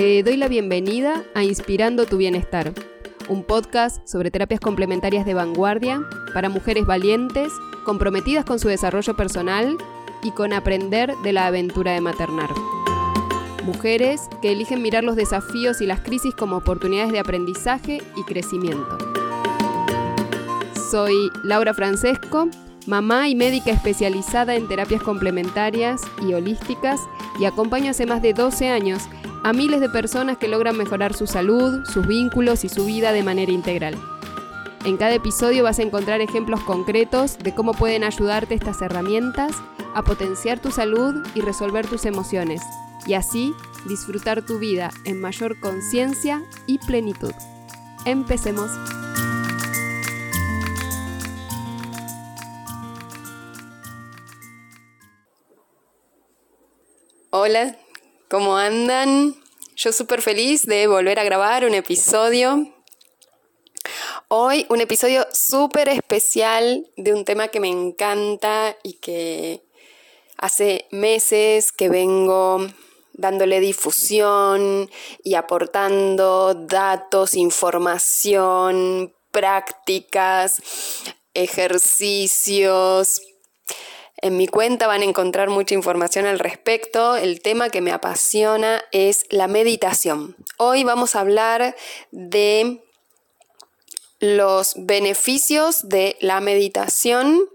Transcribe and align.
Te 0.00 0.22
doy 0.22 0.38
la 0.38 0.48
bienvenida 0.48 1.24
a 1.34 1.44
Inspirando 1.44 2.06
tu 2.06 2.16
Bienestar, 2.16 2.72
un 3.28 3.44
podcast 3.44 4.08
sobre 4.08 4.30
terapias 4.30 4.58
complementarias 4.58 5.26
de 5.26 5.34
vanguardia 5.34 6.00
para 6.32 6.48
mujeres 6.48 6.86
valientes, 6.86 7.52
comprometidas 7.84 8.46
con 8.46 8.58
su 8.58 8.68
desarrollo 8.68 9.14
personal 9.14 9.76
y 10.22 10.30
con 10.30 10.54
aprender 10.54 11.14
de 11.22 11.34
la 11.34 11.48
aventura 11.48 11.92
de 11.92 12.00
maternar. 12.00 12.48
Mujeres 13.66 14.22
que 14.40 14.52
eligen 14.52 14.80
mirar 14.80 15.04
los 15.04 15.16
desafíos 15.16 15.82
y 15.82 15.86
las 15.86 16.00
crisis 16.00 16.34
como 16.34 16.56
oportunidades 16.56 17.12
de 17.12 17.18
aprendizaje 17.18 18.02
y 18.16 18.22
crecimiento. 18.22 18.96
Soy 20.90 21.30
Laura 21.44 21.74
Francesco, 21.74 22.48
mamá 22.86 23.28
y 23.28 23.34
médica 23.34 23.70
especializada 23.70 24.54
en 24.54 24.66
terapias 24.66 25.02
complementarias 25.02 26.00
y 26.26 26.32
holísticas 26.32 27.00
y 27.38 27.44
acompaño 27.44 27.90
hace 27.90 28.06
más 28.06 28.22
de 28.22 28.32
12 28.32 28.70
años 28.70 29.02
a 29.42 29.52
miles 29.52 29.80
de 29.80 29.88
personas 29.88 30.36
que 30.36 30.48
logran 30.48 30.76
mejorar 30.76 31.14
su 31.14 31.26
salud, 31.26 31.84
sus 31.86 32.06
vínculos 32.06 32.64
y 32.64 32.68
su 32.68 32.84
vida 32.84 33.12
de 33.12 33.22
manera 33.22 33.52
integral. 33.52 33.96
En 34.84 34.96
cada 34.96 35.14
episodio 35.14 35.64
vas 35.64 35.78
a 35.78 35.82
encontrar 35.82 36.20
ejemplos 36.20 36.60
concretos 36.60 37.38
de 37.38 37.54
cómo 37.54 37.72
pueden 37.72 38.04
ayudarte 38.04 38.54
estas 38.54 38.80
herramientas 38.82 39.56
a 39.94 40.02
potenciar 40.02 40.60
tu 40.60 40.70
salud 40.70 41.26
y 41.34 41.40
resolver 41.40 41.86
tus 41.86 42.04
emociones, 42.04 42.62
y 43.06 43.14
así 43.14 43.54
disfrutar 43.86 44.44
tu 44.44 44.58
vida 44.58 44.90
en 45.04 45.20
mayor 45.20 45.58
conciencia 45.60 46.42
y 46.66 46.78
plenitud. 46.78 47.32
Empecemos. 48.04 48.70
Hola, 57.32 57.76
¿cómo 58.30 58.56
andan? 58.56 59.34
Yo 59.74 59.92
súper 59.92 60.22
feliz 60.22 60.64
de 60.64 60.86
volver 60.86 61.18
a 61.18 61.24
grabar 61.24 61.64
un 61.64 61.74
episodio. 61.74 62.72
Hoy 64.28 64.66
un 64.68 64.80
episodio 64.80 65.26
súper 65.32 65.88
especial 65.88 66.86
de 66.96 67.12
un 67.12 67.24
tema 67.24 67.48
que 67.48 67.58
me 67.58 67.68
encanta 67.68 68.76
y 68.84 68.94
que 68.94 69.64
hace 70.36 70.86
meses 70.92 71.72
que 71.72 71.88
vengo 71.88 72.68
dándole 73.14 73.58
difusión 73.58 74.88
y 75.24 75.34
aportando 75.34 76.54
datos, 76.54 77.34
información, 77.34 79.12
prácticas, 79.32 80.62
ejercicios, 81.34 83.22
en 84.22 84.36
mi 84.36 84.46
cuenta 84.46 84.86
van 84.86 85.02
a 85.02 85.04
encontrar 85.04 85.48
mucha 85.48 85.74
información 85.74 86.26
al 86.26 86.38
respecto. 86.38 87.16
El 87.16 87.40
tema 87.40 87.70
que 87.70 87.80
me 87.80 87.92
apasiona 87.92 88.84
es 88.92 89.24
la 89.30 89.48
meditación. 89.48 90.36
Hoy 90.58 90.84
vamos 90.84 91.14
a 91.14 91.20
hablar 91.20 91.74
de 92.10 92.82
los 94.18 94.74
beneficios 94.76 95.88
de 95.88 96.16
la 96.20 96.40
meditación, 96.40 97.48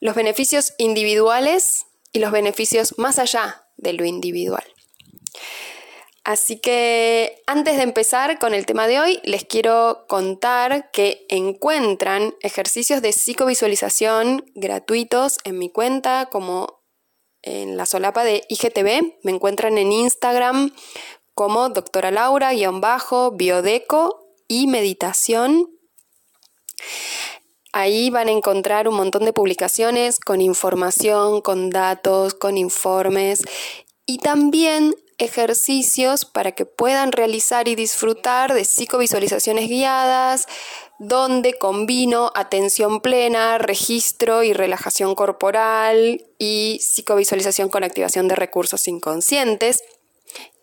los 0.00 0.16
beneficios 0.16 0.74
individuales 0.78 1.86
y 2.12 2.18
los 2.18 2.32
beneficios 2.32 2.98
más 2.98 3.18
allá 3.18 3.64
de 3.76 3.92
lo 3.92 4.04
individual. 4.04 4.64
Así 6.24 6.60
que 6.60 7.42
antes 7.46 7.76
de 7.76 7.82
empezar 7.82 8.38
con 8.38 8.54
el 8.54 8.64
tema 8.64 8.86
de 8.86 9.00
hoy, 9.00 9.20
les 9.24 9.44
quiero 9.44 10.04
contar 10.08 10.92
que 10.92 11.26
encuentran 11.28 12.34
ejercicios 12.40 13.02
de 13.02 13.12
psicovisualización 13.12 14.44
gratuitos 14.54 15.38
en 15.42 15.58
mi 15.58 15.68
cuenta, 15.68 16.28
como 16.30 16.84
en 17.42 17.76
la 17.76 17.86
solapa 17.86 18.22
de 18.22 18.44
IGTV. 18.48 19.16
Me 19.24 19.32
encuentran 19.32 19.78
en 19.78 19.90
Instagram 19.90 20.72
como 21.34 21.70
doctora 21.70 22.12
Laura-biodeco 22.12 24.28
y 24.46 24.68
meditación. 24.68 25.76
Ahí 27.72 28.10
van 28.10 28.28
a 28.28 28.32
encontrar 28.32 28.86
un 28.86 28.94
montón 28.94 29.24
de 29.24 29.32
publicaciones 29.32 30.20
con 30.20 30.40
información, 30.40 31.40
con 31.40 31.70
datos, 31.70 32.34
con 32.34 32.58
informes 32.58 33.42
y 34.06 34.18
también 34.18 34.94
ejercicios 35.22 36.24
para 36.24 36.52
que 36.52 36.66
puedan 36.66 37.12
realizar 37.12 37.68
y 37.68 37.74
disfrutar 37.74 38.52
de 38.52 38.64
psicovisualizaciones 38.64 39.68
guiadas, 39.68 40.46
donde 40.98 41.54
combino 41.54 42.30
atención 42.34 43.00
plena, 43.00 43.58
registro 43.58 44.42
y 44.42 44.52
relajación 44.52 45.14
corporal 45.14 46.24
y 46.38 46.78
psicovisualización 46.80 47.68
con 47.68 47.84
activación 47.84 48.28
de 48.28 48.36
recursos 48.36 48.86
inconscientes. 48.88 49.82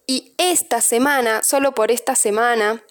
Y 0.08 0.34
esta 0.38 0.82
semana, 0.82 1.44
solo 1.44 1.74
por 1.74 1.92
esta 1.92 2.16
semana, 2.16 2.84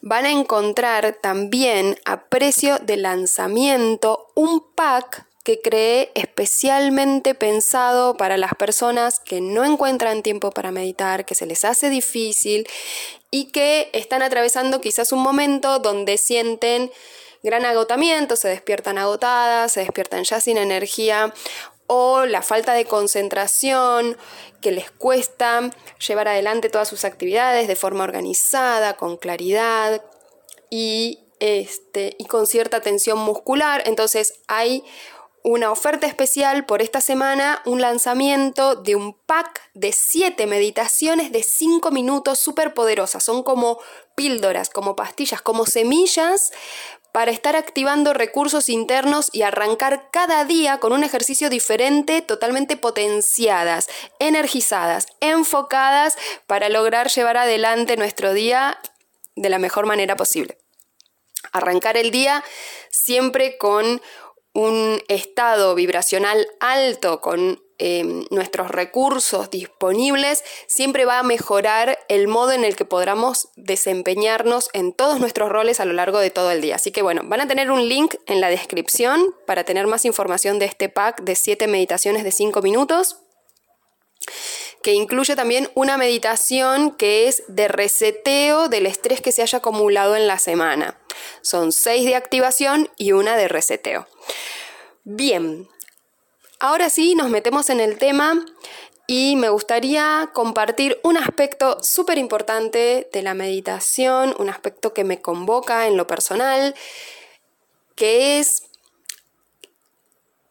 van 0.00 0.26
a 0.26 0.30
encontrar 0.30 1.18
también 1.20 1.98
a 2.04 2.24
precio 2.28 2.78
de 2.78 2.96
lanzamiento 2.96 4.28
un 4.34 4.64
pack 4.74 5.27
que 5.48 5.62
creé 5.62 6.12
especialmente 6.14 7.34
pensado 7.34 8.18
para 8.18 8.36
las 8.36 8.52
personas 8.52 9.18
que 9.18 9.40
no 9.40 9.64
encuentran 9.64 10.22
tiempo 10.22 10.50
para 10.50 10.72
meditar, 10.72 11.24
que 11.24 11.34
se 11.34 11.46
les 11.46 11.64
hace 11.64 11.88
difícil 11.88 12.68
y 13.30 13.46
que 13.46 13.88
están 13.94 14.20
atravesando 14.20 14.82
quizás 14.82 15.10
un 15.10 15.20
momento 15.20 15.78
donde 15.78 16.18
sienten 16.18 16.92
gran 17.42 17.64
agotamiento, 17.64 18.36
se 18.36 18.48
despiertan 18.48 18.98
agotadas, 18.98 19.72
se 19.72 19.80
despiertan 19.80 20.24
ya 20.24 20.38
sin 20.38 20.58
energía 20.58 21.32
o 21.86 22.26
la 22.26 22.42
falta 22.42 22.74
de 22.74 22.84
concentración 22.84 24.18
que 24.60 24.70
les 24.70 24.90
cuesta 24.90 25.70
llevar 26.06 26.28
adelante 26.28 26.68
todas 26.68 26.88
sus 26.88 27.06
actividades 27.06 27.68
de 27.68 27.74
forma 27.74 28.04
organizada, 28.04 28.98
con 28.98 29.16
claridad 29.16 30.04
y, 30.68 31.20
este, 31.40 32.16
y 32.18 32.26
con 32.26 32.46
cierta 32.46 32.82
tensión 32.82 33.18
muscular. 33.18 33.82
Entonces 33.86 34.34
hay 34.46 34.84
una 35.44 35.70
oferta 35.70 36.06
especial 36.06 36.66
por 36.66 36.82
esta 36.82 37.00
semana, 37.00 37.62
un 37.64 37.80
lanzamiento 37.80 38.74
de 38.74 38.96
un 38.96 39.14
pack 39.14 39.60
de 39.74 39.92
7 39.92 40.46
meditaciones 40.46 41.32
de 41.32 41.42
5 41.42 41.90
minutos 41.90 42.38
súper 42.40 42.74
poderosas. 42.74 43.24
Son 43.24 43.42
como 43.42 43.78
píldoras, 44.14 44.70
como 44.70 44.96
pastillas, 44.96 45.40
como 45.40 45.66
semillas 45.66 46.50
para 47.12 47.30
estar 47.30 47.56
activando 47.56 48.12
recursos 48.12 48.68
internos 48.68 49.30
y 49.32 49.42
arrancar 49.42 50.10
cada 50.10 50.44
día 50.44 50.78
con 50.78 50.92
un 50.92 51.04
ejercicio 51.04 51.50
diferente, 51.50 52.20
totalmente 52.22 52.76
potenciadas, 52.76 53.88
energizadas, 54.18 55.06
enfocadas 55.20 56.16
para 56.46 56.68
lograr 56.68 57.08
llevar 57.08 57.38
adelante 57.38 57.96
nuestro 57.96 58.34
día 58.34 58.78
de 59.34 59.48
la 59.48 59.58
mejor 59.58 59.86
manera 59.86 60.16
posible. 60.16 60.58
Arrancar 61.52 61.96
el 61.96 62.10
día 62.10 62.44
siempre 62.90 63.56
con 63.56 64.02
un 64.58 65.00
estado 65.06 65.76
vibracional 65.76 66.48
alto 66.58 67.20
con 67.20 67.62
em, 67.78 68.24
nuestros 68.30 68.72
recursos 68.72 69.50
disponibles, 69.50 70.42
siempre 70.66 71.04
va 71.04 71.20
a 71.20 71.22
mejorar 71.22 71.96
el 72.08 72.26
modo 72.26 72.50
en 72.50 72.64
el 72.64 72.74
que 72.74 72.84
podamos 72.84 73.50
desempeñarnos 73.54 74.68
en 74.72 74.92
todos 74.92 75.20
nuestros 75.20 75.48
roles 75.48 75.78
a 75.78 75.84
lo 75.84 75.92
largo 75.92 76.18
de 76.18 76.30
todo 76.30 76.50
el 76.50 76.60
día. 76.60 76.74
Así 76.74 76.90
que 76.90 77.02
bueno, 77.02 77.22
van 77.24 77.40
a 77.40 77.46
tener 77.46 77.70
un 77.70 77.88
link 77.88 78.16
en 78.26 78.40
la 78.40 78.50
descripción 78.50 79.32
para 79.46 79.62
tener 79.62 79.86
más 79.86 80.04
información 80.04 80.58
de 80.58 80.64
este 80.64 80.88
pack 80.88 81.22
de 81.22 81.36
7 81.36 81.68
meditaciones 81.68 82.24
de 82.24 82.32
5 82.32 82.60
minutos 82.60 83.27
que 84.88 84.94
incluye 84.94 85.36
también 85.36 85.70
una 85.74 85.98
meditación 85.98 86.92
que 86.92 87.28
es 87.28 87.42
de 87.46 87.68
reseteo 87.68 88.70
del 88.70 88.86
estrés 88.86 89.20
que 89.20 89.32
se 89.32 89.42
haya 89.42 89.58
acumulado 89.58 90.16
en 90.16 90.26
la 90.26 90.38
semana. 90.38 90.98
Son 91.42 91.72
seis 91.72 92.06
de 92.06 92.14
activación 92.14 92.88
y 92.96 93.12
una 93.12 93.36
de 93.36 93.48
reseteo. 93.48 94.08
Bien, 95.04 95.68
ahora 96.58 96.88
sí 96.88 97.14
nos 97.14 97.28
metemos 97.28 97.68
en 97.68 97.80
el 97.80 97.98
tema 97.98 98.46
y 99.06 99.36
me 99.36 99.50
gustaría 99.50 100.30
compartir 100.32 100.98
un 101.02 101.18
aspecto 101.18 101.82
súper 101.82 102.16
importante 102.16 103.10
de 103.12 103.22
la 103.22 103.34
meditación, 103.34 104.34
un 104.38 104.48
aspecto 104.48 104.94
que 104.94 105.04
me 105.04 105.20
convoca 105.20 105.86
en 105.86 105.98
lo 105.98 106.06
personal, 106.06 106.74
que 107.94 108.38
es 108.38 108.62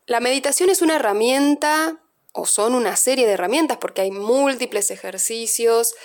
la 0.06 0.20
meditación 0.20 0.70
es 0.70 0.84
una 0.84 0.98
herramienta 0.98 2.04
o 2.34 2.46
son 2.46 2.76
una 2.76 2.96
serie 2.96 3.26
de 3.26 3.34
herramientas 3.34 3.78
porque 3.78 4.02
hay 4.02 4.12
múltiples 4.12 4.92
ejercicios, 4.92 5.96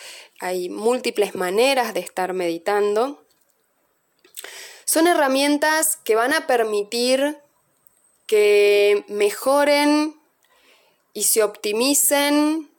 hay 0.40 0.68
múltiples 0.68 1.34
maneras 1.34 1.94
de 1.94 2.00
estar 2.00 2.32
meditando. 2.32 3.24
Son 4.84 5.06
herramientas 5.06 5.96
que 6.04 6.16
van 6.16 6.32
a 6.32 6.46
permitir 6.46 7.38
que 8.26 9.04
mejoren 9.08 10.20
y 11.12 11.24
se 11.24 11.42
optimicen 11.42 12.70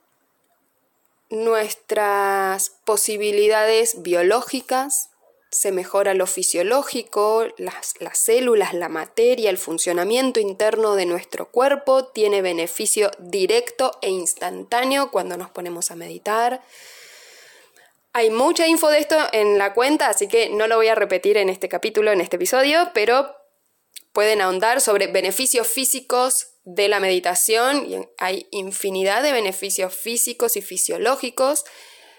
nuestras 1.30 2.70
posibilidades 2.86 4.02
biológicas, 4.04 5.10
se 5.54 5.72
mejora 5.72 6.16
lo 6.16 6.26
fisiológico, 6.26 7.46
las, 7.58 7.94
las, 8.00 8.18
células, 8.18 8.74
la 8.74 8.90
materia, 8.90 9.52
el 9.52 9.60
funcionamiento 9.60 10.40
interno 10.40 10.96
de 10.96 11.06
nuestro 11.06 11.50
cuerpo, 11.52 12.08
tiene 12.08 12.42
beneficio 12.42 13.12
directo 13.20 13.92
e 14.02 14.10
instantáneo 14.10 15.12
cuando 15.12 15.38
nos 15.38 15.52
ponemos 15.52 15.92
a 15.92 15.96
meditar. 15.96 16.64
Hay 18.14 18.32
mucha 18.32 18.68
info 18.68 18.90
de 18.90 19.00
esto 19.00 19.18
en 19.32 19.60
la 19.60 19.76
cuenta, 19.76 20.10
así 20.10 20.28
que 20.28 20.50
no 20.50 20.68
lo 20.68 20.76
voy 20.76 20.88
a 20.88 20.96
repetir 20.96 21.38
en 21.38 21.50
este 21.50 21.70
capítulo, 21.70 22.12
en 22.12 22.22
este 22.22 22.38
episodio, 22.38 22.90
pero 22.96 23.36
pueden 24.12 24.42
ahondar 24.42 24.82
sobre 24.82 25.08
beneficios 25.08 25.68
físicos 25.68 26.48
de 26.66 26.88
la 26.88 27.00
meditación 27.00 28.08
hay 28.18 28.48
infinidad 28.52 29.22
de 29.22 29.34
beneficios 29.34 29.94
físicos 29.94 30.56
y 30.56 30.62
fisiológicos 30.62 31.66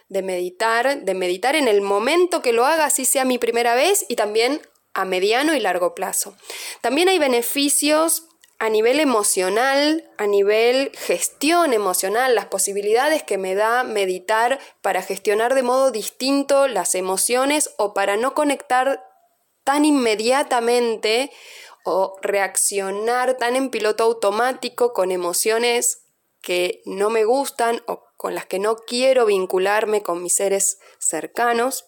de 0.08 0.22
meditar, 0.22 1.02
de 1.02 1.14
meditar 1.14 1.56
en 1.56 1.68
el 1.68 1.80
momento 1.80 2.42
que 2.42 2.52
lo 2.52 2.66
haga, 2.66 2.86
así 2.86 3.04
sea 3.04 3.24
mi 3.24 3.38
primera 3.38 3.74
vez, 3.74 4.06
y 4.08 4.16
también 4.16 4.60
a 4.92 5.04
mediano 5.04 5.54
y 5.54 5.60
largo 5.60 5.94
plazo. 5.94 6.36
También 6.80 7.08
hay 7.08 7.18
beneficios 7.18 8.28
a 8.58 8.68
nivel 8.70 9.00
emocional, 9.00 10.08
a 10.16 10.26
nivel 10.26 10.92
gestión 10.94 11.72
emocional, 11.72 12.34
las 12.34 12.46
posibilidades 12.46 13.22
que 13.22 13.36
me 13.36 13.54
da 13.54 13.82
meditar 13.82 14.60
para 14.80 15.02
gestionar 15.02 15.54
de 15.54 15.62
modo 15.62 15.90
distinto 15.90 16.68
las 16.68 16.94
emociones 16.94 17.74
o 17.76 17.92
para 17.94 18.16
no 18.16 18.34
conectar 18.34 19.04
tan 19.64 19.84
inmediatamente 19.84 21.32
o 21.84 22.16
reaccionar 22.22 23.36
tan 23.36 23.56
en 23.56 23.70
piloto 23.70 24.04
automático 24.04 24.92
con 24.92 25.10
emociones 25.10 26.04
que 26.40 26.82
no 26.84 27.10
me 27.10 27.24
gustan 27.24 27.82
o 27.86 28.03
con 28.24 28.34
las 28.34 28.46
que 28.46 28.58
no 28.58 28.76
quiero 28.76 29.26
vincularme 29.26 30.02
con 30.02 30.22
mis 30.22 30.36
seres 30.36 30.78
cercanos. 30.98 31.84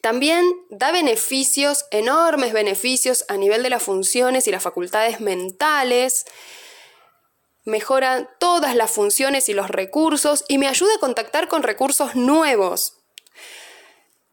También 0.00 0.44
da 0.68 0.90
beneficios, 0.90 1.84
enormes 1.92 2.52
beneficios 2.52 3.24
a 3.28 3.36
nivel 3.36 3.62
de 3.62 3.70
las 3.70 3.84
funciones 3.84 4.48
y 4.48 4.50
las 4.50 4.64
facultades 4.64 5.20
mentales, 5.20 6.24
mejora 7.64 8.34
todas 8.40 8.74
las 8.74 8.90
funciones 8.90 9.48
y 9.48 9.54
los 9.54 9.68
recursos 9.68 10.44
y 10.48 10.58
me 10.58 10.66
ayuda 10.66 10.96
a 10.96 10.98
contactar 10.98 11.46
con 11.46 11.62
recursos 11.62 12.16
nuevos. 12.16 12.94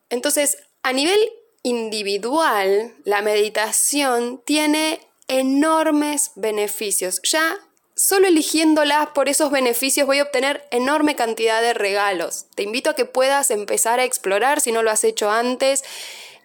Entonces, 0.10 0.58
a 0.82 0.92
nivel 0.92 1.20
individual, 1.62 2.96
la 3.04 3.22
meditación 3.22 4.42
tiene 4.44 5.08
enormes 5.28 6.32
beneficios. 6.34 7.22
Ya 7.22 7.60
solo 7.98 8.28
eligiéndolas 8.28 9.10
por 9.10 9.28
esos 9.28 9.52
beneficios 9.52 10.06
voy 10.06 10.20
a 10.20 10.24
obtener 10.24 10.66
enorme 10.72 11.16
cantidad 11.16 11.62
de 11.62 11.74
regalos. 11.74 12.46
Te 12.56 12.64
invito 12.64 12.92
a 12.92 12.96
que 12.96 13.06
puedas 13.06 13.50
empezar 13.52 14.00
a 14.00 14.06
explorar 14.06 14.62
si 14.62 14.72
no 14.72 14.84
lo 14.84 14.92
has 14.92 15.04
hecho 15.04 15.30
antes 15.30 15.84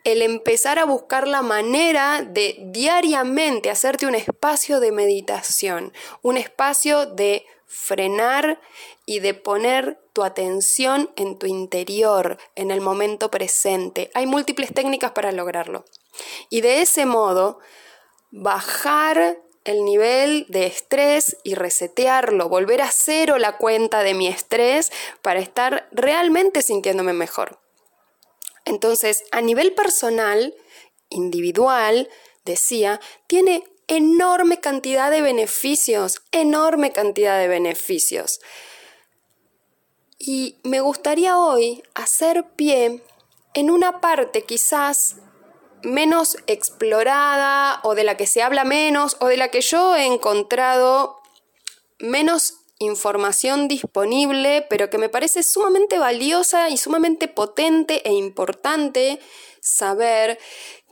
el 0.04 0.22
empezar 0.22 0.78
a 0.78 0.84
buscar 0.84 1.28
la 1.28 1.42
manera 1.42 2.22
de 2.22 2.56
diariamente 2.58 3.70
hacerte 3.70 4.06
un 4.06 4.16
espacio 4.16 4.80
de 4.80 4.90
meditación, 4.90 5.92
un 6.22 6.36
espacio 6.36 7.06
de 7.06 7.46
frenar 7.66 8.60
y 9.06 9.20
de 9.20 9.34
poner 9.34 10.00
tu 10.12 10.24
atención 10.24 11.10
en 11.16 11.38
tu 11.38 11.46
interior, 11.46 12.38
en 12.56 12.70
el 12.70 12.80
momento 12.80 13.30
presente. 13.30 14.10
Hay 14.14 14.26
múltiples 14.26 14.74
técnicas 14.74 15.12
para 15.12 15.30
lograrlo. 15.30 15.84
Y 16.50 16.62
de 16.62 16.82
ese 16.82 17.06
modo, 17.06 17.60
bajar 18.30 19.38
el 19.64 19.84
nivel 19.84 20.46
de 20.48 20.66
estrés 20.66 21.36
y 21.44 21.54
resetearlo, 21.54 22.48
volver 22.48 22.82
a 22.82 22.90
cero 22.90 23.38
la 23.38 23.56
cuenta 23.58 24.02
de 24.02 24.14
mi 24.14 24.26
estrés 24.26 24.90
para 25.22 25.40
estar 25.40 25.88
realmente 25.92 26.62
sintiéndome 26.62 27.12
mejor. 27.12 27.60
Entonces, 28.64 29.24
a 29.30 29.40
nivel 29.40 29.74
personal, 29.74 30.54
individual, 31.08 32.08
decía, 32.44 33.00
tiene 33.26 33.64
enorme 33.88 34.60
cantidad 34.60 35.10
de 35.10 35.22
beneficios, 35.22 36.22
enorme 36.32 36.92
cantidad 36.92 37.38
de 37.38 37.48
beneficios. 37.48 38.40
Y 40.18 40.60
me 40.62 40.80
gustaría 40.80 41.38
hoy 41.38 41.82
hacer 41.94 42.44
pie 42.56 43.02
en 43.54 43.70
una 43.70 44.00
parte 44.00 44.42
quizás 44.42 45.16
menos 45.84 46.36
explorada 46.46 47.80
o 47.82 47.94
de 47.94 48.04
la 48.04 48.16
que 48.16 48.26
se 48.26 48.42
habla 48.42 48.64
menos 48.64 49.16
o 49.20 49.26
de 49.26 49.36
la 49.36 49.48
que 49.48 49.60
yo 49.60 49.96
he 49.96 50.06
encontrado 50.06 51.20
menos 51.98 52.54
información 52.78 53.68
disponible, 53.68 54.66
pero 54.68 54.90
que 54.90 54.98
me 54.98 55.08
parece 55.08 55.42
sumamente 55.42 55.98
valiosa 55.98 56.68
y 56.68 56.76
sumamente 56.76 57.28
potente 57.28 58.06
e 58.08 58.12
importante 58.12 59.20
saber 59.60 60.38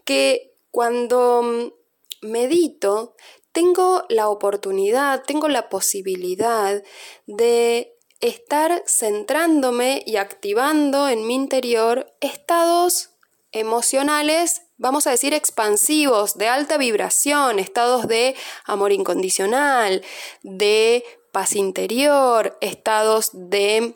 que 0.05 0.55
cuando 0.71 1.43
mm, 1.43 2.29
medito 2.29 3.17
tengo 3.53 4.05
la 4.09 4.29
oportunidad, 4.29 5.25
tengo 5.25 5.49
la 5.49 5.69
posibilidad 5.69 6.83
de 7.27 7.97
estar 8.21 8.85
centrándome 8.87 10.03
y 10.07 10.17
activando 10.17 11.09
en 11.09 11.27
mi 11.27 11.35
interior 11.35 12.15
estados 12.21 13.11
emocionales, 13.51 14.63
vamos 14.81 15.07
a 15.07 15.11
decir, 15.11 15.35
expansivos, 15.35 16.39
de 16.39 16.49
alta 16.49 16.79
vibración, 16.79 17.59
estados 17.59 18.09
de 18.09 18.35
amor 18.65 18.93
incondicional, 18.93 20.03
de 20.43 21.05
paz 21.33 21.55
interior, 21.55 22.57
estados 22.63 23.31
de, 23.35 23.95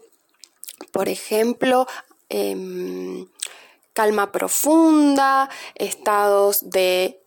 por 0.92 1.08
ejemplo, 1.08 1.86
em, 2.28 3.26
calma 3.94 4.30
profunda, 4.30 5.48
estados 5.74 6.70
de 6.70 7.18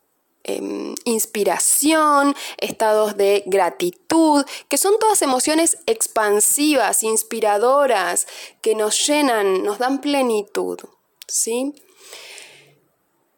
em, 0.43 0.93
inspiración, 1.03 2.35
estados 2.57 3.17
de 3.17 3.43
gratitud, 3.47 4.45
que 4.69 4.77
son 4.77 4.97
todas 4.99 5.21
emociones 5.21 5.77
expansivas, 5.87 7.03
inspiradoras, 7.03 8.27
que 8.61 8.75
nos 8.75 9.05
llenan, 9.05 9.63
nos 9.63 9.79
dan 9.79 9.99
plenitud, 9.99 10.79
¿sí? 11.27 11.73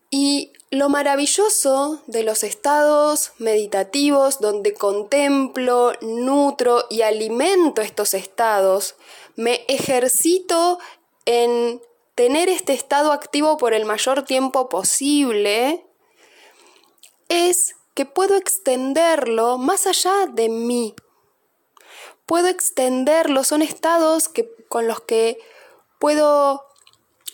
Y 0.09 0.53
lo 0.71 0.89
maravilloso 0.89 2.01
de 2.07 2.23
los 2.23 2.43
estados 2.43 3.31
meditativos 3.37 4.39
donde 4.39 4.73
contemplo, 4.73 5.93
nutro 6.01 6.85
y 6.89 7.01
alimento 7.01 7.81
estos 7.81 8.13
estados, 8.13 8.95
me 9.35 9.65
ejercito 9.67 10.79
en 11.25 11.81
tener 12.15 12.49
este 12.49 12.73
estado 12.73 13.11
activo 13.11 13.57
por 13.57 13.73
el 13.73 13.85
mayor 13.85 14.23
tiempo 14.23 14.67
posible, 14.67 15.85
es 17.29 17.75
que 17.93 18.05
puedo 18.05 18.35
extenderlo 18.35 19.57
más 19.57 19.87
allá 19.87 20.25
de 20.27 20.49
mí. 20.49 20.95
Puedo 22.25 22.47
extenderlo, 22.47 23.43
son 23.43 23.61
estados 23.61 24.27
que, 24.27 24.49
con 24.67 24.87
los 24.87 25.01
que 25.01 25.39
puedo 25.99 26.65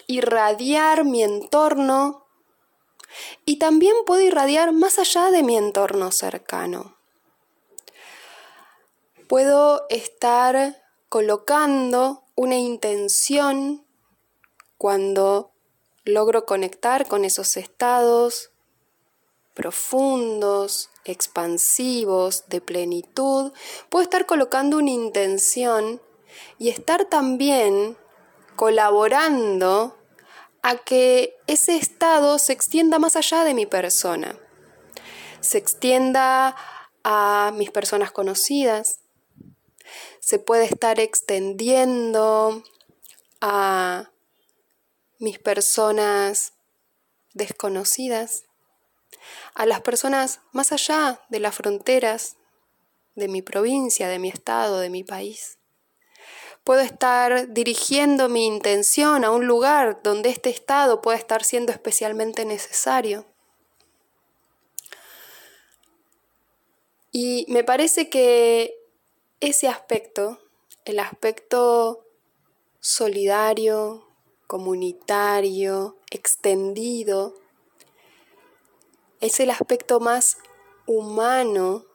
irradiar 0.08 1.04
mi 1.04 1.24
entorno, 1.24 2.25
y 3.46 3.60
también 3.60 3.96
puedo 4.06 4.22
irradiar 4.22 4.72
más 4.72 5.00
allá 5.00 5.32
de 5.32 5.44
mi 5.44 5.58
entorno 5.58 6.12
cercano. 6.12 6.98
Puedo 9.28 9.86
estar 9.90 10.82
colocando 11.10 12.24
una 12.36 12.58
intención 12.58 13.86
cuando 14.78 15.52
logro 16.04 16.46
conectar 16.46 17.08
con 17.08 17.26
esos 17.26 17.58
estados 17.58 18.52
profundos, 19.56 20.90
expansivos, 21.06 22.44
de 22.48 22.62
plenitud, 22.62 23.54
puedo 23.90 24.04
estar 24.04 24.26
colocando 24.26 24.78
una 24.78 24.92
intención 24.92 26.02
y 26.60 26.70
estar 26.70 27.06
también 27.06 27.98
colaborando 28.56 29.98
a 30.68 30.78
que 30.78 31.38
ese 31.46 31.78
estado 31.78 32.40
se 32.40 32.52
extienda 32.52 32.98
más 32.98 33.16
allá 33.16 33.44
de 33.44 33.54
mi 33.54 33.68
persona, 33.68 34.40
se 35.40 35.60
extienda 35.60 36.56
a 37.04 37.54
mis 37.54 37.70
personas 37.70 38.12
conocidas, 38.12 38.98
se 40.20 40.40
puede 40.40 40.66
estar 40.66 41.00
extendiendo 41.00 42.64
a 43.42 44.10
mis 45.20 45.38
personas 45.38 46.54
desconocidas, 47.36 48.46
a 49.54 49.68
las 49.68 49.82
personas 49.82 50.40
más 50.52 50.72
allá 50.72 51.22
de 51.30 51.42
las 51.42 51.54
fronteras 51.54 52.38
de 53.14 53.28
mi 53.28 53.44
provincia, 53.44 54.10
de 54.10 54.18
mi 54.18 54.30
estado, 54.30 54.80
de 54.80 54.90
mi 54.90 55.04
país. 55.04 55.60
Puedo 56.66 56.82
estar 56.82 57.54
dirigiendo 57.54 58.28
mi 58.28 58.48
intención 58.48 59.24
a 59.24 59.30
un 59.30 59.46
lugar 59.46 60.02
donde 60.02 60.30
este 60.30 60.50
estado 60.50 61.00
pueda 61.00 61.16
estar 61.16 61.44
siendo 61.44 61.72
especialmente 61.72 62.44
necesario. 62.44 63.28
Y 67.12 67.46
me 67.50 67.64
parece 67.64 68.10
que 68.10 68.80
ese 69.42 69.68
aspecto, 69.68 70.40
el 70.86 70.98
aspecto 70.98 72.04
solidario, 72.80 74.08
comunitario, 74.48 76.00
extendido, 76.10 77.36
es 79.22 79.40
el 79.40 79.52
aspecto 79.52 80.00
más 80.00 80.40
humano 80.88 81.86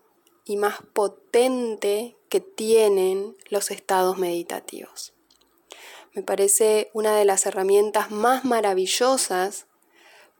y 0.45 0.57
más 0.57 0.79
potente 0.93 2.17
que 2.31 2.41
tienen 2.41 3.37
los 3.51 3.71
estados 3.71 4.17
meditativos. 4.17 5.13
Me 6.15 6.23
parece 6.23 6.91
una 6.95 7.15
de 7.15 7.27
las 7.27 7.45
herramientas 7.45 8.11
más 8.11 8.45
maravillosas 8.45 9.67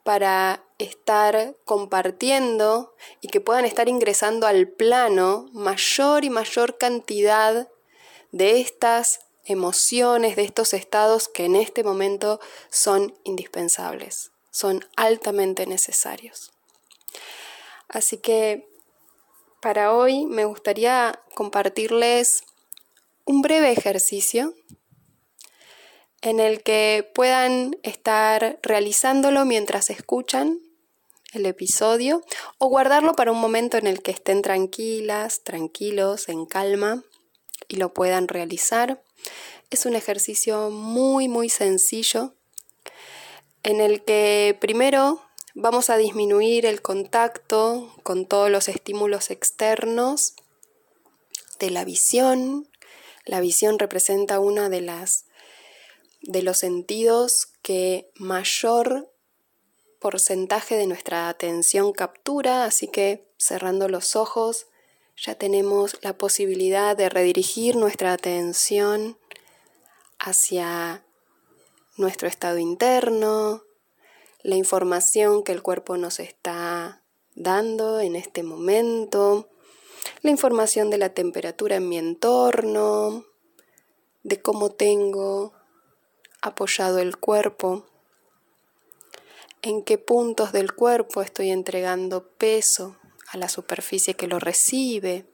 para 0.03 0.65
estar 0.79 1.57
compartiendo 1.65 2.95
y 3.21 3.29
que 3.29 3.41
puedan 3.41 3.65
estar 3.65 3.89
ingresando 3.89 4.47
al 4.47 4.69
plano 4.69 5.51
mayor 5.53 6.25
y 6.25 6.31
mayor 6.31 6.79
cantidad 6.79 7.69
de 8.33 8.61
estas 8.61 9.21
emociones, 9.45 10.37
de 10.37 10.45
estos 10.45 10.75
estados 10.75 11.29
que 11.29 11.45
en 11.45 11.57
este 11.57 11.85
momento 11.85 12.41
son 12.71 13.19
indispensables, 13.25 14.31
son 14.51 14.87
altamente 14.97 15.67
necesarios. 15.67 16.53
Así 17.89 18.17
que 18.17 18.70
para 19.61 19.93
hoy 19.93 20.27
me 20.27 20.45
gustaría 20.45 21.21
compartirles 21.35 22.45
un 23.25 23.43
breve 23.43 23.71
ejercicio 23.71 24.55
en 26.23 26.41
el 26.41 26.63
que 26.63 27.11
puedan 27.15 27.77
estar 27.83 28.59
realizándolo 28.63 29.45
mientras 29.45 29.91
escuchan 29.91 30.59
el 31.33 31.47
episodio 31.47 32.23
o 32.59 32.69
guardarlo 32.69 33.15
para 33.15 33.33
un 33.33 33.41
momento 33.41 33.77
en 33.77 33.87
el 33.87 34.03
que 34.03 34.11
estén 34.11 34.43
tranquilas, 34.43 35.43
tranquilos, 35.45 36.29
en 36.29 36.47
calma 36.47 37.05
y 37.69 37.77
lo 37.77 37.95
puedan 37.95 38.29
realizar. 38.29 39.03
Es 39.71 39.87
un 39.87 39.95
ejercicio 39.95 40.71
muy, 40.71 41.29
muy 41.29 41.49
sencillo 41.49 42.35
en 43.63 43.81
el 43.81 44.03
que 44.03 44.57
primero 44.61 45.23
vamos 45.55 45.91
a 45.91 45.97
disminuir 45.97 46.67
el 46.67 46.83
contacto 46.83 47.95
con 48.03 48.27
todos 48.27 48.51
los 48.51 48.69
estímulos 48.69 49.31
externos 49.31 50.35
de 51.59 51.71
la 51.71 51.85
visión. 51.85 52.69
La 53.25 53.41
visión 53.41 53.79
representa 53.79 54.41
una 54.41 54.69
de 54.69 54.81
las 54.81 55.27
de 56.23 56.43
los 56.43 56.59
sentidos 56.59 57.49
que 57.63 58.11
mayor 58.15 59.11
porcentaje 60.01 60.77
de 60.77 60.87
nuestra 60.87 61.29
atención 61.29 61.93
captura, 61.93 62.65
así 62.65 62.89
que 62.89 63.27
cerrando 63.39 63.89
los 63.89 64.17
ojos 64.17 64.67
ya 65.17 65.35
tenemos 65.35 65.99
la 66.03 66.17
posibilidad 66.17 66.97
de 66.97 67.09
redirigir 67.09 67.77
nuestra 67.77 68.13
atención 68.13 69.19
hacia 70.19 71.05
nuestro 71.97 72.29
estado 72.29 72.59
interno, 72.59 73.63
la 74.43 74.57
información 74.57 75.43
que 75.43 75.53
el 75.53 75.63
cuerpo 75.63 75.97
nos 75.97 76.21
está 76.21 77.03
dando 77.35 78.01
en 78.01 78.17
este 78.17 78.43
momento, 78.43 79.49
la 80.23 80.31
información 80.31 80.91
de 80.91 80.99
la 80.99 81.11
temperatura 81.11 81.77
en 81.77 81.89
mi 81.89 81.99
entorno, 81.99 83.25
de 84.23 84.41
cómo 84.41 84.71
tengo 84.71 85.53
apoyado 86.43 86.99
el 86.99 87.19
cuerpo, 87.19 87.87
en 89.63 89.83
qué 89.85 89.99
puntos 89.99 90.53
del 90.53 90.75
cuerpo 90.75 91.23
estoy 91.23 91.51
entregando 91.51 92.29
peso 92.37 92.97
a 93.29 93.37
la 93.37 93.49
superficie 93.49 94.15
que 94.15 94.27
lo 94.27 94.39
recibe, 94.39 95.27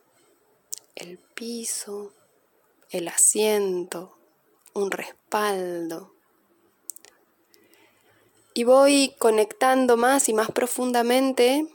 el 0.94 1.18
piso, 1.18 2.12
el 2.90 3.08
asiento, 3.08 4.18
un 4.74 4.90
respaldo. 4.90 6.15
Y 8.56 8.64
voy 8.64 9.14
conectando 9.18 9.98
más 9.98 10.30
y 10.30 10.32
más 10.32 10.50
profundamente 10.50 11.68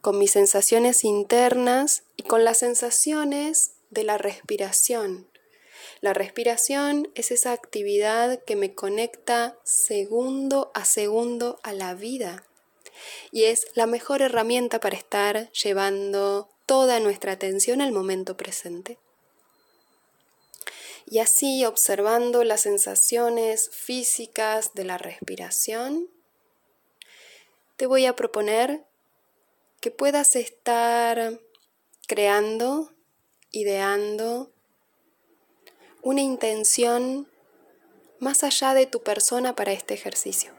con 0.00 0.16
mis 0.16 0.30
sensaciones 0.30 1.02
internas 1.02 2.04
y 2.16 2.22
con 2.22 2.44
las 2.44 2.58
sensaciones 2.58 3.72
de 3.90 4.04
la 4.04 4.16
respiración, 4.16 5.28
la 6.00 6.14
respiración 6.14 7.10
es 7.16 7.32
esa 7.32 7.50
actividad 7.50 8.44
que 8.44 8.54
me 8.54 8.76
conecta 8.76 9.58
segundo 9.64 10.70
a 10.72 10.84
segundo 10.84 11.58
a 11.64 11.72
la 11.72 11.94
vida 11.94 12.44
y 13.32 13.46
es 13.46 13.66
la 13.74 13.86
mejor 13.86 14.22
herramienta 14.22 14.78
para 14.78 14.96
estar 14.96 15.50
llevando 15.50 16.48
toda 16.64 17.00
nuestra 17.00 17.32
atención 17.32 17.80
al 17.80 17.90
momento 17.90 18.36
presente. 18.36 18.98
Y 21.10 21.20
así, 21.20 21.64
observando 21.64 22.44
las 22.44 22.60
sensaciones 22.62 23.70
físicas 23.70 24.74
de 24.74 24.84
la 24.84 24.98
respiración, 24.98 26.10
te 27.76 27.86
voy 27.86 28.04
a 28.04 28.14
proponer 28.14 28.84
que 29.80 29.90
puedas 29.90 30.36
estar 30.36 31.40
creando, 32.06 32.92
ideando 33.52 34.52
una 36.02 36.20
intención 36.20 37.26
más 38.18 38.44
allá 38.44 38.74
de 38.74 38.84
tu 38.84 39.02
persona 39.02 39.56
para 39.56 39.72
este 39.72 39.94
ejercicio. 39.94 40.52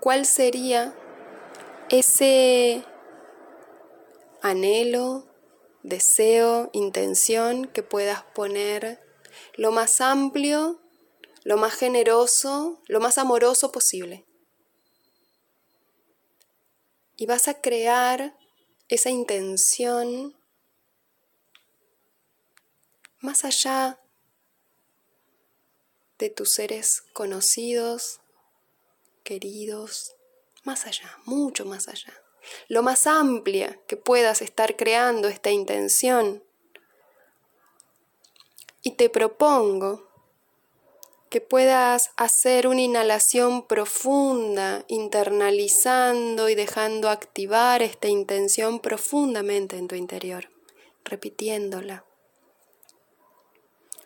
¿Cuál 0.00 0.24
sería 0.24 0.94
ese 1.90 2.82
anhelo, 4.40 5.26
deseo, 5.86 6.68
intención 6.72 7.66
que 7.66 7.82
puedas 7.82 8.24
poner 8.34 9.00
lo 9.54 9.70
más 9.70 10.00
amplio, 10.00 10.80
lo 11.44 11.56
más 11.56 11.74
generoso, 11.74 12.82
lo 12.88 13.00
más 13.00 13.18
amoroso 13.18 13.70
posible? 13.70 14.26
Y 17.16 17.26
vas 17.26 17.46
a 17.48 17.60
crear 17.60 18.36
esa 18.88 19.10
intención 19.10 20.36
más 23.20 23.44
allá 23.44 24.00
de 26.18 26.30
tus 26.30 26.52
seres 26.52 27.02
conocidos, 27.12 28.20
queridos, 29.22 30.16
más 30.64 30.86
allá, 30.86 31.16
mucho 31.24 31.64
más 31.64 31.88
allá. 31.88 32.25
Lo 32.68 32.82
más 32.82 33.06
amplia 33.06 33.78
que 33.86 33.96
puedas 33.96 34.42
estar 34.42 34.76
creando 34.76 35.28
esta 35.28 35.50
intención. 35.50 36.42
Y 38.82 38.92
te 38.92 39.08
propongo 39.10 40.06
que 41.28 41.40
puedas 41.40 42.10
hacer 42.16 42.68
una 42.68 42.82
inhalación 42.82 43.66
profunda, 43.66 44.84
internalizando 44.88 46.48
y 46.48 46.54
dejando 46.54 47.10
activar 47.10 47.82
esta 47.82 48.08
intención 48.08 48.78
profundamente 48.80 49.76
en 49.76 49.88
tu 49.88 49.96
interior, 49.96 50.50
repitiéndola 51.04 52.04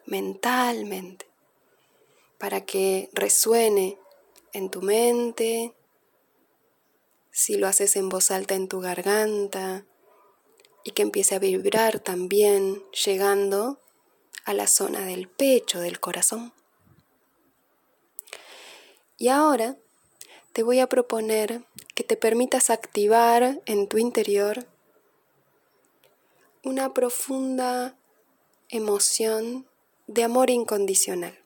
mentalmente 0.06 1.26
para 2.38 2.64
que 2.64 3.10
resuene 3.12 3.98
en 4.52 4.70
tu 4.70 4.82
mente, 4.82 5.74
si 7.40 7.54
lo 7.54 7.68
haces 7.68 7.96
en 7.96 8.10
voz 8.10 8.30
alta 8.30 8.54
en 8.54 8.68
tu 8.68 8.80
garganta 8.80 9.86
y 10.84 10.90
que 10.90 11.00
empiece 11.00 11.34
a 11.34 11.38
vibrar 11.38 11.98
también 11.98 12.84
llegando 12.90 13.80
a 14.44 14.52
la 14.52 14.66
zona 14.66 15.06
del 15.06 15.26
pecho, 15.26 15.80
del 15.80 16.00
corazón. 16.00 16.52
Y 19.16 19.28
ahora 19.28 19.78
te 20.52 20.62
voy 20.62 20.80
a 20.80 20.86
proponer 20.86 21.64
que 21.94 22.04
te 22.04 22.18
permitas 22.18 22.68
activar 22.68 23.62
en 23.64 23.88
tu 23.88 23.96
interior 23.96 24.66
una 26.62 26.92
profunda 26.92 27.96
emoción 28.68 29.66
de 30.08 30.24
amor 30.24 30.50
incondicional. 30.50 31.42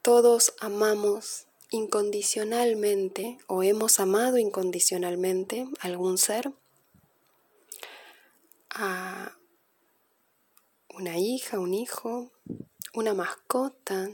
Todos 0.00 0.54
amamos 0.58 1.48
incondicionalmente 1.74 3.38
o 3.48 3.64
hemos 3.64 3.98
amado 3.98 4.38
incondicionalmente 4.38 5.66
algún 5.80 6.18
ser, 6.18 6.52
a 8.70 9.36
una 10.90 11.18
hija, 11.18 11.58
un 11.58 11.74
hijo, 11.74 12.30
una 12.94 13.12
mascota, 13.12 14.08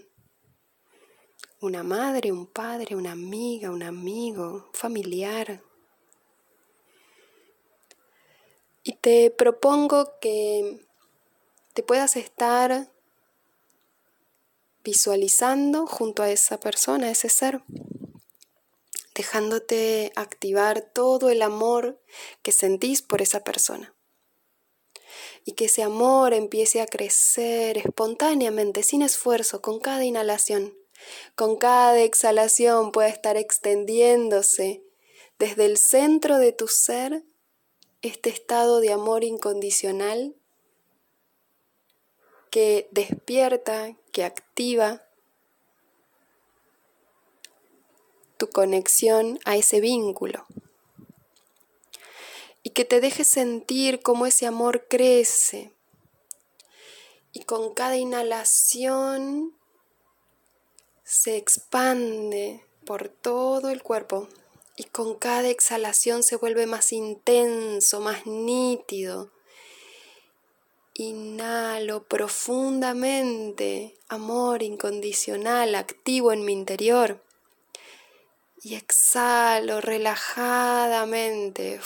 una 1.60 1.82
madre, 1.82 2.32
un 2.32 2.46
padre, 2.46 2.96
una 2.96 3.12
amiga, 3.12 3.70
un 3.70 3.82
amigo, 3.82 4.70
familiar. 4.72 5.62
Y 8.82 8.94
te 8.94 9.30
propongo 9.30 10.18
que 10.18 10.86
te 11.74 11.82
puedas 11.82 12.16
estar 12.16 12.90
visualizando 14.84 15.86
junto 15.86 16.22
a 16.22 16.30
esa 16.30 16.58
persona, 16.58 17.08
a 17.08 17.10
ese 17.10 17.28
ser, 17.28 17.62
dejándote 19.14 20.12
activar 20.16 20.80
todo 20.80 21.30
el 21.30 21.42
amor 21.42 22.00
que 22.42 22.52
sentís 22.52 23.02
por 23.02 23.22
esa 23.22 23.40
persona. 23.40 23.94
y 25.42 25.52
que 25.52 25.64
ese 25.64 25.82
amor 25.82 26.34
empiece 26.34 26.82
a 26.82 26.86
crecer 26.86 27.78
espontáneamente, 27.78 28.82
sin 28.82 29.00
esfuerzo, 29.00 29.62
con 29.62 29.80
cada 29.80 30.04
inhalación. 30.04 30.76
Con 31.34 31.56
cada 31.56 31.98
exhalación 32.00 32.92
puede 32.92 33.08
estar 33.08 33.38
extendiéndose 33.38 34.82
desde 35.38 35.64
el 35.64 35.78
centro 35.78 36.38
de 36.38 36.52
tu 36.52 36.68
ser 36.68 37.24
este 38.02 38.28
estado 38.30 38.80
de 38.80 38.92
amor 38.92 39.24
incondicional 39.24 40.34
que 42.50 42.88
despierta, 42.90 43.94
que 44.12 44.24
activa 44.24 45.02
tu 48.36 48.48
conexión 48.48 49.38
a 49.44 49.56
ese 49.56 49.80
vínculo. 49.80 50.46
Y 52.62 52.70
que 52.70 52.84
te 52.84 53.00
dejes 53.00 53.28
sentir 53.28 54.02
cómo 54.02 54.26
ese 54.26 54.46
amor 54.46 54.86
crece. 54.88 55.72
Y 57.32 57.44
con 57.44 57.74
cada 57.74 57.96
inhalación 57.96 59.54
se 61.04 61.36
expande 61.36 62.64
por 62.84 63.08
todo 63.08 63.70
el 63.70 63.82
cuerpo. 63.82 64.28
Y 64.76 64.84
con 64.84 65.14
cada 65.14 65.48
exhalación 65.48 66.22
se 66.22 66.36
vuelve 66.36 66.66
más 66.66 66.92
intenso, 66.92 68.00
más 68.00 68.26
nítido. 68.26 69.30
Inhalo 70.94 72.04
profundamente, 72.04 73.98
amor 74.08 74.62
incondicional, 74.62 75.74
activo 75.74 76.32
en 76.32 76.44
mi 76.44 76.52
interior. 76.52 77.22
Y 78.62 78.74
exhalo 78.74 79.80
relajadamente, 79.80 81.80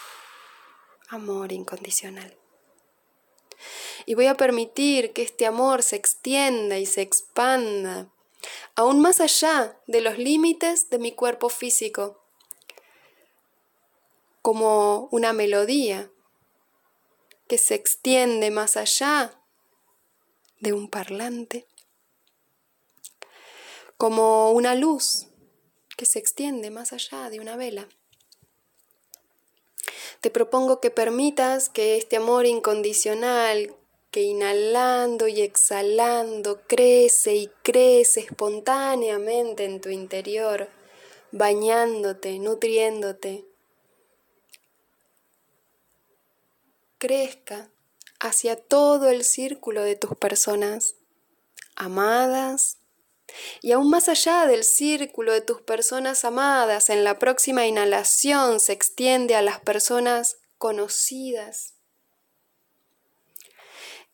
amor 1.08 1.52
incondicional. 1.52 2.40
Y 4.06 4.14
voy 4.14 4.26
a 4.26 4.36
permitir 4.36 5.12
que 5.12 5.22
este 5.22 5.46
amor 5.46 5.82
se 5.82 5.96
extienda 5.96 6.78
y 6.78 6.86
se 6.86 7.02
expanda 7.02 8.08
aún 8.74 9.00
más 9.00 9.20
allá 9.20 9.78
de 9.86 10.00
los 10.00 10.18
límites 10.18 10.90
de 10.90 10.98
mi 10.98 11.12
cuerpo 11.12 11.48
físico, 11.48 12.22
como 14.42 15.08
una 15.10 15.32
melodía 15.32 16.10
que 17.50 17.58
se 17.58 17.74
extiende 17.74 18.52
más 18.52 18.76
allá 18.76 19.34
de 20.60 20.72
un 20.72 20.88
parlante, 20.88 21.66
como 23.96 24.52
una 24.52 24.76
luz 24.76 25.26
que 25.96 26.06
se 26.06 26.20
extiende 26.20 26.70
más 26.70 26.92
allá 26.92 27.28
de 27.28 27.40
una 27.40 27.56
vela. 27.56 27.88
Te 30.20 30.30
propongo 30.30 30.78
que 30.78 30.92
permitas 30.92 31.68
que 31.68 31.96
este 31.96 32.18
amor 32.18 32.46
incondicional 32.46 33.74
que 34.12 34.22
inhalando 34.22 35.26
y 35.26 35.40
exhalando 35.40 36.60
crece 36.68 37.34
y 37.34 37.48
crece 37.64 38.20
espontáneamente 38.20 39.64
en 39.64 39.80
tu 39.80 39.88
interior, 39.88 40.68
bañándote, 41.32 42.38
nutriéndote. 42.38 43.49
Crezca 47.00 47.70
hacia 48.18 48.56
todo 48.56 49.08
el 49.08 49.24
círculo 49.24 49.82
de 49.82 49.96
tus 49.96 50.14
personas 50.18 50.96
amadas. 51.74 52.76
Y 53.62 53.72
aún 53.72 53.88
más 53.88 54.10
allá 54.10 54.44
del 54.44 54.64
círculo 54.64 55.32
de 55.32 55.40
tus 55.40 55.62
personas 55.62 56.26
amadas, 56.26 56.90
en 56.90 57.02
la 57.02 57.18
próxima 57.18 57.64
inhalación 57.64 58.60
se 58.60 58.74
extiende 58.74 59.34
a 59.34 59.40
las 59.40 59.60
personas 59.60 60.36
conocidas. 60.58 61.72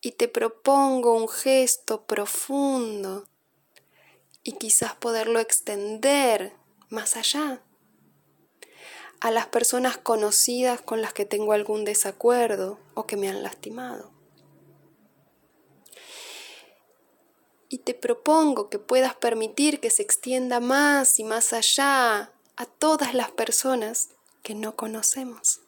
Y 0.01 0.13
te 0.13 0.29
propongo 0.29 1.17
un 1.17 1.29
gesto 1.29 2.07
profundo 2.07 3.27
y 4.45 4.53
quizás 4.53 4.95
poderlo 4.95 5.41
extender 5.41 6.53
más 6.89 7.17
allá 7.17 7.65
a 9.21 9.31
las 9.31 9.47
personas 9.47 9.97
conocidas 9.97 10.81
con 10.81 11.03
las 11.03 11.13
que 11.13 11.25
tengo 11.25 11.53
algún 11.53 11.85
desacuerdo 11.85 12.79
o 12.95 13.07
que 13.07 13.17
me 13.17 13.29
han 13.29 13.43
lastimado. 13.43 14.13
Y 17.69 17.79
te 17.79 17.95
propongo 17.95 18.69
que 18.71 18.79
puedas 18.79 19.15
permitir 19.15 19.81
que 19.81 19.91
se 19.91 20.03
extienda 20.03 20.61
más 20.61 21.19
y 21.19 21.25
más 21.25 21.53
allá 21.53 22.33
a 22.57 22.67
todas 22.67 23.15
las 23.15 23.31
personas 23.31 24.11
que 24.43 24.55
no 24.55 24.77
conocemos. 24.77 25.61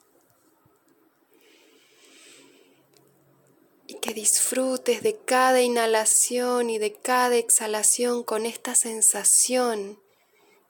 y 3.89 3.95
que 3.95 4.13
disfrutes 4.13 5.03
de 5.03 5.17
cada 5.17 5.63
inhalación 5.63 6.69
y 6.69 6.79
de 6.79 6.93
cada 6.93 7.37
exhalación 7.37 8.23
con 8.23 8.45
esta 8.45 8.75
sensación 8.75 9.99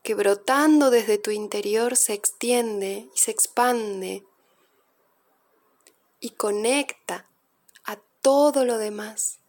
que 0.08 0.14
brotando 0.14 0.88
desde 0.88 1.18
tu 1.18 1.30
interior 1.30 1.94
se 1.94 2.14
extiende 2.14 3.10
y 3.14 3.18
se 3.18 3.30
expande 3.30 4.24
y 6.18 6.30
conecta 6.30 7.28
a 7.84 7.98
todo 8.22 8.64
lo 8.64 8.78
demás 8.78 9.40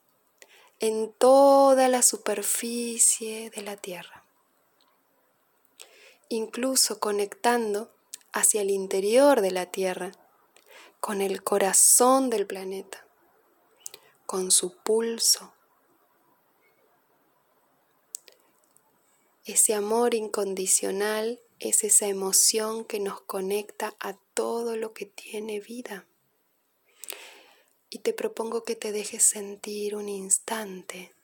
en 0.81 1.13
toda 1.13 1.87
la 1.87 2.01
superficie 2.01 3.49
de 3.51 3.61
la 3.61 3.77
Tierra, 3.77 4.25
incluso 6.27 6.99
conectando 6.99 7.89
hacia 8.33 8.61
el 8.61 8.69
interior 8.69 9.39
de 9.39 9.51
la 9.51 9.67
Tierra, 9.67 10.11
con 10.99 11.21
el 11.21 11.41
corazón 11.41 12.29
del 12.29 12.45
planeta 12.45 13.05
con 14.25 14.51
su 14.51 14.75
pulso. 14.75 15.53
Ese 19.49 19.73
amor 19.73 20.13
incondicional 20.13 21.39
es 21.57 21.83
esa 21.83 22.05
emoción 22.05 22.85
que 22.85 22.99
nos 22.99 23.19
conecta 23.21 23.95
a 23.99 24.13
todo 24.35 24.77
lo 24.77 24.93
que 24.93 25.07
tiene 25.07 25.59
vida. 25.59 26.05
Y 27.89 27.97
te 27.97 28.13
propongo 28.13 28.63
que 28.63 28.75
te 28.75 28.91
dejes 28.91 29.23
sentir 29.23 29.95
un 29.95 30.07
instante. 30.07 31.15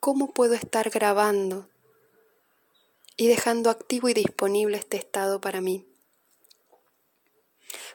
¿Cómo 0.00 0.32
puedo 0.32 0.54
estar 0.54 0.88
grabando 0.88 1.68
y 3.18 3.26
dejando 3.26 3.68
activo 3.68 4.08
y 4.08 4.14
disponible 4.14 4.78
este 4.78 4.96
estado 4.96 5.42
para 5.42 5.60
mí? 5.60 5.84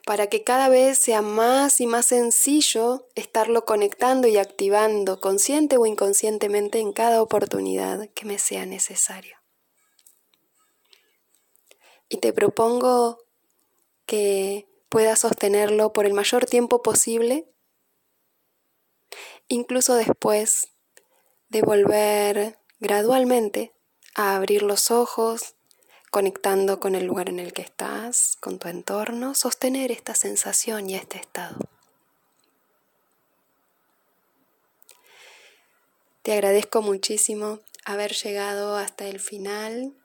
Para 0.06 0.28
que 0.28 0.44
cada 0.44 0.68
vez 0.70 0.98
sea 0.98 1.22
más 1.22 1.80
y 1.80 1.88
más 1.88 2.08
sencillo 2.08 3.08
estarlo 3.16 3.66
conectando 3.66 4.28
y 4.28 4.38
activando 4.38 5.22
consciente 5.22 5.78
o 5.78 5.86
inconscientemente 5.86 6.80
en 6.80 6.92
cada 6.92 7.22
oportunidad 7.22 8.10
que 8.10 8.26
me 8.26 8.38
sea 8.38 8.66
necesario. 8.66 9.38
Y 12.10 12.18
te 12.18 12.34
propongo 12.34 13.20
que 14.06 14.68
puedas 14.90 15.20
sostenerlo 15.20 15.94
por 15.94 16.06
el 16.06 16.14
mayor 16.14 16.46
tiempo 16.46 16.82
posible, 16.82 17.48
incluso 19.48 19.96
después 19.96 20.68
de 21.48 21.62
volver 21.62 22.60
gradualmente 22.80 23.74
a 24.16 24.36
abrir 24.36 24.64
los 24.64 24.92
ojos 24.92 25.56
conectando 26.14 26.80
con 26.80 26.94
el 26.94 27.06
lugar 27.06 27.28
en 27.28 27.40
el 27.40 27.54
que 27.54 27.64
estás, 27.64 28.38
con 28.40 28.60
tu 28.60 28.68
entorno, 28.68 29.34
sostener 29.34 29.92
esta 29.92 30.14
sensación 30.14 30.88
y 30.88 30.94
este 30.94 31.18
estado. 31.18 31.58
Te 36.22 36.34
agradezco 36.34 36.84
muchísimo 36.84 37.62
haber 37.84 38.14
llegado 38.14 38.78
hasta 38.78 39.08
el 39.08 39.20
final 39.20 39.96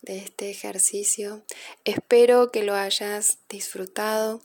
de 0.00 0.16
este 0.16 0.48
ejercicio. 0.48 1.42
Espero 1.84 2.50
que 2.50 2.62
lo 2.62 2.74
hayas 2.74 3.36
disfrutado 3.50 4.40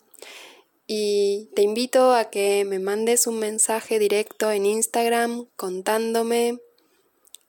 y 0.88 1.47
te 1.56 1.62
invito 1.62 2.13
a 2.13 2.30
que 2.30 2.65
me 2.65 2.80
mandes 2.80 3.27
un 3.27 3.39
mensaje 3.39 3.97
directo 3.97 4.51
en 4.51 4.65
Instagram 4.65 5.45
contándome 5.56 6.60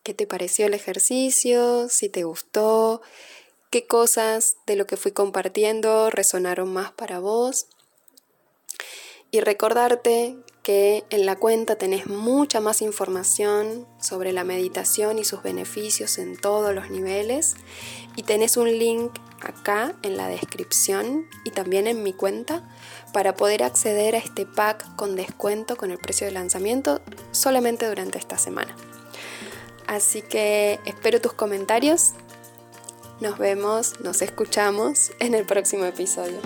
qué 0.02 0.14
te 0.14 0.26
pareció 0.26 0.66
el 0.66 0.74
ejercicio, 0.74 1.88
si 1.88 2.08
te 2.08 2.24
gustó, 2.24 3.02
qué 3.70 3.86
cosas 3.86 4.56
de 4.66 4.76
lo 4.76 4.86
que 4.86 4.96
fui 4.96 5.12
compartiendo 5.12 6.10
resonaron 6.10 6.72
más 6.72 6.92
para 6.92 7.20
vos. 7.20 7.66
Y 9.30 9.40
recordarte 9.40 10.36
que 10.62 11.04
en 11.10 11.26
la 11.26 11.36
cuenta 11.36 11.76
tenés 11.76 12.06
mucha 12.06 12.60
más 12.60 12.82
información 12.82 13.86
sobre 14.00 14.32
la 14.32 14.44
meditación 14.44 15.18
y 15.18 15.24
sus 15.24 15.42
beneficios 15.42 16.18
en 16.18 16.36
todos 16.36 16.74
los 16.74 16.90
niveles. 16.90 17.54
Y 18.14 18.24
tenés 18.24 18.56
un 18.56 18.70
link 18.78 19.10
acá 19.40 19.96
en 20.02 20.16
la 20.16 20.28
descripción 20.28 21.26
y 21.44 21.50
también 21.50 21.86
en 21.86 22.02
mi 22.02 22.12
cuenta 22.12 22.62
para 23.12 23.34
poder 23.34 23.62
acceder 23.62 24.14
a 24.14 24.18
este 24.18 24.46
pack 24.46 24.96
con 24.96 25.16
descuento 25.16 25.76
con 25.76 25.90
el 25.90 25.98
precio 25.98 26.26
de 26.26 26.32
lanzamiento 26.32 27.00
solamente 27.32 27.88
durante 27.88 28.18
esta 28.18 28.38
semana. 28.38 28.76
Así 29.92 30.22
que 30.22 30.80
espero 30.86 31.20
tus 31.20 31.34
comentarios. 31.34 32.12
Nos 33.20 33.36
vemos, 33.36 34.00
nos 34.00 34.22
escuchamos 34.22 35.12
en 35.20 35.34
el 35.34 35.44
próximo 35.44 35.84
episodio. 35.84 36.40